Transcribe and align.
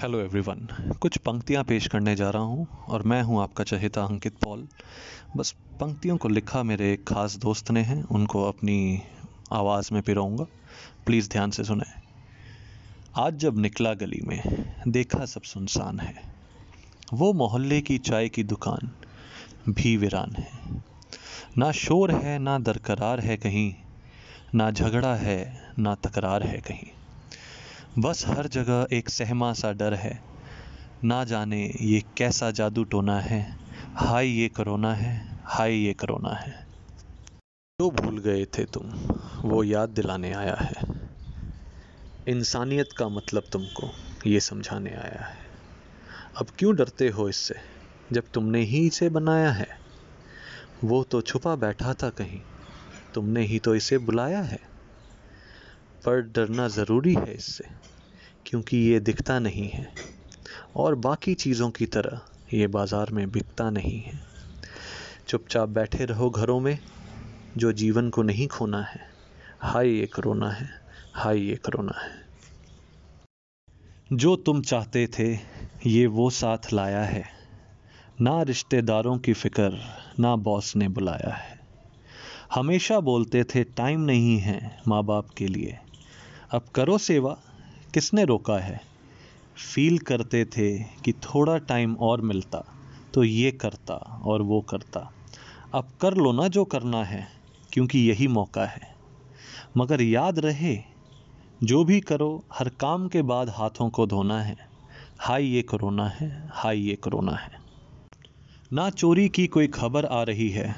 Hello 0.00 0.20
everyone 0.20 0.68
कुछ 1.00 1.16
पंक्तियाँ 1.16 1.64
पेश 1.64 1.86
करने 1.86 2.16
जा 2.16 2.30
रहा 2.30 2.42
हूँ 2.42 2.66
और 2.88 3.02
मैं 3.02 3.22
हूँ 3.22 3.42
आपका 3.42 3.64
चहेता 3.64 4.02
अंकित 4.02 4.34
पॉल। 4.44 4.68
बस 5.36 5.54
पंक्तियों 5.80 6.16
को 6.16 6.28
लिखा 6.28 6.62
मेरे 6.62 6.92
एक 6.92 7.04
ख़ास 7.08 7.36
दोस्त 7.36 7.70
ने 7.70 7.80
हैं, 7.80 8.02
उनको 8.02 8.44
अपनी 8.44 9.02
आवाज़ 9.52 9.88
में 9.92 10.02
पिरोऊँगा। 10.02 10.44
प्लीज़ 11.06 11.28
ध्यान 11.28 11.50
से 11.50 11.64
सुने। 11.64 11.84
आज 13.16 13.34
जब 13.34 13.58
निकला 13.58 13.94
गली 13.94 14.20
में, 14.26 14.42
देखा 14.88 15.26
सब 15.26 15.42
सुनसान 15.42 16.00
है। 16.00 16.14
वो 17.14 17.32
मोहल्ले 17.32 17.80
की 17.80 17.98
चाय 17.98 18.28
की 18.28 18.42
दुकान, 18.42 18.92
भी 19.68 19.96
वीरान 19.96 20.36
है। 20.38 20.82
ना 21.58 21.72
शोर 21.72 22.10
है, 22.10 22.38
ना 22.38 22.58
दरकरार 22.58 23.20
है 23.20 23.36
कहीं, 23.36 23.74
ना 24.54 24.70
झगड़ा 24.70 25.14
है, 25.14 25.70
ना 25.78 25.94
तकरार 25.94 26.42
है 26.42 26.58
कहीं। 26.58 27.01
बस 27.98 28.26
हर 28.26 28.46
जगह 28.46 28.86
एक 28.92 29.08
सहमा 29.08 29.52
सा 29.52 29.72
डर 29.72 29.94
है। 29.94 30.22
ना 31.04 31.24
जाने 31.24 31.74
ये 31.80 32.04
कैसा 32.16 32.50
जादू 32.50 32.84
टोना 32.84 33.20
है। 33.20 33.56
हाय 33.94 34.26
ये 34.26 34.48
करोना 34.48 34.94
है, 34.94 35.38
हाय 35.44 35.72
ये 35.72 35.94
करोना 35.94 36.28
है। 36.28 36.66
जो 37.80 37.90
भूल 37.90 38.18
गए 38.18 38.44
थे 38.44 38.64
तुम, 38.64 38.86
वो 39.48 39.64
याद 39.64 39.88
दिलाने 39.88 40.32
आया 40.32 40.54
है। 40.54 40.74
इंसानियत 42.28 42.92
का 42.92 43.08
मतलब 43.08 43.42
तुमको 43.52 43.90
ये 44.26 44.40
समझाने 44.40 44.90
आया 44.90 45.24
है। 45.24 45.36
अब 46.36 46.46
क्यों 46.58 46.76
डरते 46.76 47.08
हो 47.08 47.28
इससे, 47.28 47.54
जब 48.12 48.24
तुमने 48.34 48.60
ही 48.60 48.86
इसे 48.86 49.08
बनाया 49.08 49.50
है? 49.50 49.68
वो 50.84 51.04
तो 51.04 51.20
छुपा 51.20 51.56
बैठा 51.56 51.94
था 51.94 52.10
कहीं, 52.10 52.40
तुमने 53.14 53.42
ही 53.42 53.58
तो 53.58 53.74
इसे 53.74 53.98
बुलाया 53.98 54.42
है। 54.42 54.71
पर 56.04 56.20
डरना 56.20 56.68
ज़रूरी 56.68 57.14
है 57.14 57.34
इससे, 57.34 57.64
क्योंकि 58.46 58.76
ये 58.76 59.00
दिखता 59.00 59.38
नहीं 59.38 59.68
है। 59.68 59.92
और 60.76 60.94
बाकी 60.94 61.34
चीज़ों 61.34 61.70
की 61.70 61.86
तरह 61.86 62.20
ये 62.54 62.66
बाज़ार 62.66 63.10
में 63.10 63.30
बिकता 63.30 63.70
नहीं 63.70 64.00
है। 64.00 64.20
चुपचाप 65.28 65.68
बैठे 65.68 66.04
रहो 66.04 66.30
घरों 66.30 66.60
में, 66.60 66.78
जो 67.56 67.72
जीवन 67.72 68.10
को 68.10 68.22
नहीं 68.22 68.48
खोना 68.48 68.82
है। 68.82 69.00
हाय, 69.60 69.88
ये 69.88 70.06
करोना 70.06 70.50
है। 70.50 70.68
हाय, 71.14 71.38
ये 71.38 71.56
करोना 71.56 72.00
है। 72.00 72.22
जो 74.12 74.36
तुम 74.36 74.62
चाहते 74.62 75.06
थे, 75.06 75.38
ये 75.86 76.06
वो 76.06 76.30
साथ 76.30 76.72
लाया 76.72 77.02
है। 77.02 77.24
ना 78.20 78.42
रिश्तेदारों 78.42 79.18
की 79.18 79.32
फ़िक्र, 79.32 79.78
ना 80.20 80.36
बॉस 80.36 80.76
ने 80.76 80.88
बुलाया 80.88 81.34
है। 81.34 81.60
हमेशा 82.54 83.00
बोलते 83.00 83.44
थे, 83.44 83.64
टाइम 83.64 84.00
नहीं 84.00 84.38
है 84.38 84.80
माँ 84.88 85.04
बाप 85.04 85.30
के 85.30 85.46
लिए। 85.46 85.78
अब 86.52 86.62
करो 86.74 86.98
सेवा, 86.98 87.38
किसने 87.94 88.24
रोका 88.24 88.58
है? 88.58 88.80
फील 89.74 89.98
करते 89.98 90.44
थे 90.44 90.78
कि 90.78 91.12
थोड़ा 91.12 91.58
टाइम 91.58 91.96
और 91.96 92.20
मिलता 92.20 92.64
तो 93.14 93.24
ये 93.24 93.50
करता 93.50 93.94
और 94.24 94.42
वो 94.42 94.60
करता। 94.60 95.12
अब 95.74 95.88
कर 96.00 96.14
लो 96.14 96.32
ना 96.32 96.48
जो 96.48 96.64
करना 96.64 97.04
है, 97.04 97.28
क्योंकि 97.72 97.98
यही 97.98 98.28
मौका 98.28 98.64
है। 98.64 98.94
मगर 99.76 100.02
याद 100.02 100.38
रहे, 100.38 100.78
जो 101.62 101.84
भी 101.84 102.00
करो, 102.00 102.44
हर 102.52 102.68
काम 102.68 103.08
के 103.08 103.22
बाद 103.22 103.48
हाथों 103.48 103.90
को 103.90 104.06
धोना 104.06 104.42
है। 104.42 104.56
हाय 105.18 105.44
ये 105.44 105.62
करोना 105.62 106.08
है, 106.08 106.50
हाय 106.52 106.78
ये 106.78 106.94
करोना 106.94 107.32
है। 107.32 107.50
ना 108.72 108.90
चोरी 108.90 109.28
की 109.28 109.46
कोई 109.46 109.66
खबर 109.66 110.04
आ 110.04 110.22
रही 110.22 110.50
है, 110.50 110.76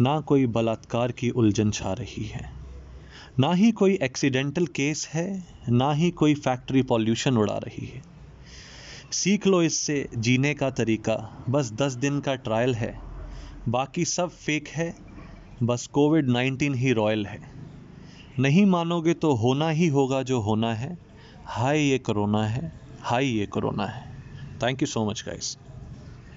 ना 0.00 0.20
कोई 0.20 0.46
बलात्कार 0.46 1.12
की 1.12 1.30
उलझन 1.30 1.70
छा 1.70 1.92
रही 1.92 2.24
है। 2.24 2.51
ना 3.40 3.52
ही 3.52 3.72
कोई 3.72 3.98
एक्सीडेंटल 4.02 4.66
केस 4.66 5.08
है, 5.14 5.44
ना 5.68 5.92
ही 5.92 6.10
कोई 6.10 6.34
फैक्ट्री 6.34 6.82
पॉल्यूशन 6.82 7.36
उड़ा 7.36 7.54
रही 7.54 7.86
है। 7.86 8.02
सीख 9.12 9.46
लो 9.46 9.62
इससे 9.62 10.08
जीने 10.16 10.54
का 10.54 10.70
तरीका। 10.70 11.44
बस 11.48 11.72
दस 11.72 11.92
दिन 11.92 12.20
का 12.20 12.34
ट्रायल 12.34 12.74
है। 12.74 13.00
बाकी 13.68 14.04
सब 14.04 14.30
फेक 14.30 14.68
है। 14.68 14.94
बस 15.62 15.86
कोविड 15.86 16.28
नाइन्टीन 16.28 16.74
ही 16.74 16.92
रॉयल 16.92 17.26
है। 17.26 17.40
नहीं 18.38 18.66
मानोगे 18.66 19.14
तो 19.14 19.32
होना 19.32 19.68
ही 19.68 19.86
होगा 19.88 20.22
जो 20.22 20.40
होना 20.40 20.74
है। 20.74 20.98
हाय, 21.44 21.78
ये 21.78 21.98
कोरोना 21.98 22.46
है। 22.46 22.80
हाय, 23.00 23.24
ये 23.24 23.46
कोरोना 23.46 23.86
है। 23.86 24.22
Thank 24.62 24.82
you 24.82 24.86
so 24.86 25.10
much 25.10 25.24
guys 25.26 25.58